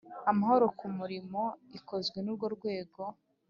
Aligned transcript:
Amahoro 0.31 0.65
ku 0.77 0.85
mirimo 0.97 1.41
ikozwe 1.77 2.17
n 2.21 2.27
urwo 2.33 2.47
rwego 2.55 3.01